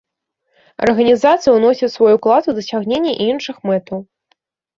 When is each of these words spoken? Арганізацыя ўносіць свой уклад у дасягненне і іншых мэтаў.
Арганізацыя 0.85 1.51
ўносіць 1.57 1.89
свой 1.97 2.11
уклад 2.19 2.49
у 2.53 2.57
дасягненне 2.61 3.13
і 3.21 3.29
іншых 3.35 3.55
мэтаў. 3.73 3.99